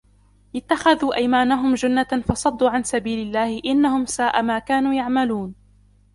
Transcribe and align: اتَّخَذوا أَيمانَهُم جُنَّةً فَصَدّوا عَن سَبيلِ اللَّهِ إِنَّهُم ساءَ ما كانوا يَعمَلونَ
اتَّخَذوا 0.55 1.15
أَيمانَهُم 1.15 1.73
جُنَّةً 1.73 2.03
فَصَدّوا 2.27 2.69
عَن 2.69 2.83
سَبيلِ 2.83 3.27
اللَّهِ 3.27 3.61
إِنَّهُم 3.65 4.05
ساءَ 4.05 4.41
ما 4.41 4.59
كانوا 4.59 4.93
يَعمَلونَ 4.93 5.55